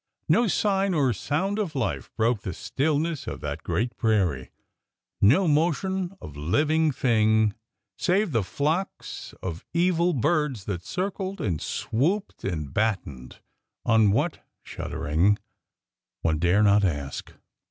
[0.27, 4.49] No sign or sound of life broke the stillness of that great prairie,—
[5.21, 7.53] no motion of living thing
[7.99, 13.41] save the flocks of evil birds that circled and swooped and battened—
[13.85, 15.37] on what (shuddering),
[16.23, 17.33] one dare not ask.